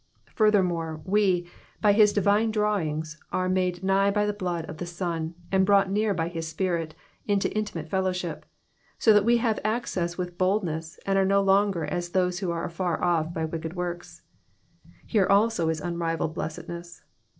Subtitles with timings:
[0.35, 1.47] Furtheimore, we,
[1.79, 5.91] by his divine drawings, are made nigh by the blood of his tion, and brought
[5.91, 6.95] near by his spirit,
[7.27, 8.43] into intimate fellowship;
[8.97, 12.63] so that we have access with boldness, and are no longer as those who are
[12.65, 14.23] afar off by wicked works:
[15.05, 17.03] here also is unrivalled blessedness.